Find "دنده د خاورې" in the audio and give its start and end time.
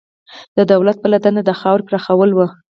1.23-1.83